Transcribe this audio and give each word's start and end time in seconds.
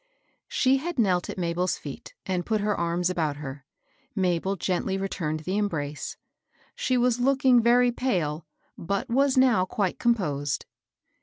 She 0.47 0.77
had 0.77 0.97
knelt 0.97 1.29
at 1.29 1.37
Mabel's 1.37 1.77
feet 1.77 2.15
and 2.25 2.43
put 2.43 2.59
her 2.59 2.75
arms 2.75 3.11
about 3.11 3.35
her. 3.35 3.65
Mabel 4.15 4.55
gently 4.55 4.97
returned 4.97 5.41
the 5.41 5.59
em 5.59 5.67
brace. 5.67 6.17
She 6.73 6.97
was 6.97 7.19
looking 7.19 7.61
very 7.61 7.91
pale, 7.91 8.43
but 8.79 9.11
was 9.11 9.37
now 9.37 9.63
quite 9.63 9.99
composed. 9.99 10.65